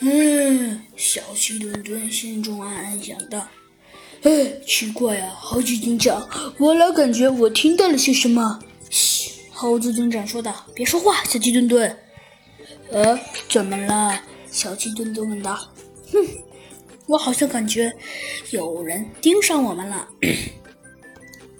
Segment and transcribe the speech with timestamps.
[0.00, 3.48] 嗯，小鸡墩墩心中暗暗想到
[4.22, 6.28] ：“哎，奇怪呀，猴子警长，
[6.58, 11.98] 我老感觉我听到了些什么。”嘘，猴子警长说道：“别说话，小鸡墩墩。”
[12.92, 14.22] 呃，怎么了？
[14.50, 15.56] 小鸡墩墩问道。
[16.12, 16.24] “哼，
[17.06, 17.92] 我好像感觉
[18.50, 20.08] 有人盯上我们了。”“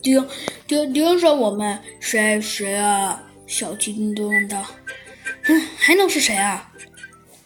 [0.00, 0.24] 盯
[0.68, 1.76] 盯盯上我们？
[1.98, 4.64] 谁谁啊？”小鸡墩墩问道。
[5.48, 6.72] “嗯，还能是谁啊？”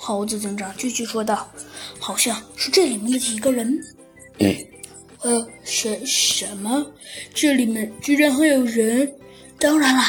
[0.05, 1.49] 猴子警长继续说道
[2.01, 3.81] ：“好像是这里面的几个人。
[5.23, 6.85] ”“呃，什什么？
[7.33, 9.15] 这里面居然还有人
[9.61, 10.03] ？”“当然了。”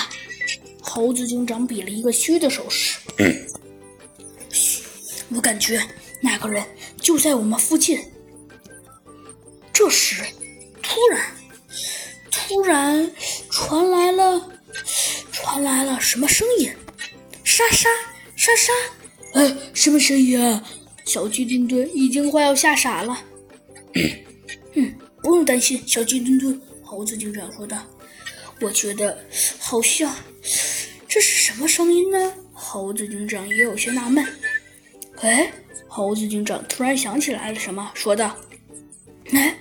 [0.81, 2.97] 猴子警长比了一个嘘的手势。
[4.49, 4.81] “嘘，
[5.29, 5.79] 我感觉
[6.21, 6.65] 那个人
[6.99, 8.03] 就在我们附近。”
[9.71, 10.23] 这时，
[10.81, 11.31] 突然，
[12.31, 13.11] 突然
[13.51, 14.49] 传来了，
[15.31, 16.73] 传来了什么声音？
[17.43, 17.87] 沙沙
[18.35, 18.73] 沙沙。
[19.33, 20.63] 哎，什么声音啊？
[21.05, 23.19] 小鸡墩墩已经快要吓傻了。
[24.73, 26.61] 嗯，不用担心，小鸡墩墩。
[26.81, 27.83] 猴子警长说道
[28.61, 29.17] ：“我觉得
[29.59, 30.15] 好像
[31.07, 34.23] 这是什么声音呢？”猴子警长也有些纳闷。
[35.21, 35.51] 哎，
[35.87, 38.37] 猴子警长突然想起来了什么，说道
[39.33, 39.57] ：“哎，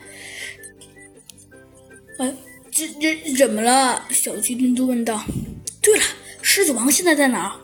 [2.19, 2.35] 哎，
[2.71, 5.25] 这这怎么了？”小鸡墩墩问道。
[5.81, 6.05] “对了，
[6.43, 7.59] 狮子王现在在哪？”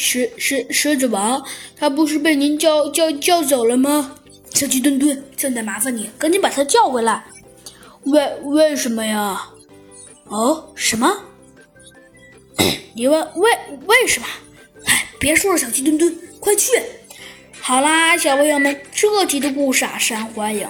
[0.00, 1.44] 狮狮狮子王，
[1.76, 4.16] 他不是被您叫叫叫走了吗？
[4.54, 7.22] 小鸡墩墩，正在麻烦你，赶紧把他叫回来。
[8.04, 9.50] 为为什么呀？
[10.24, 11.24] 哦，什么？
[12.94, 13.50] 你问为
[13.86, 14.26] 为什么？
[14.86, 16.72] 哎，别说了，小鸡墩墩，快去！
[17.60, 20.66] 好啦，小朋友们，这集的故事啊，《山欢迎》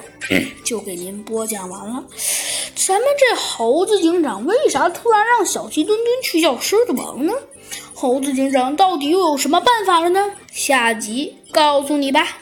[0.65, 2.05] 就给您播讲完了。
[2.75, 7.33] 咱们这猴子警长为啥突然让小鸡墩墩去叫狮子王呢？
[8.01, 10.31] 猴子警长到底又有什么办法了呢？
[10.51, 12.39] 下集告诉你吧。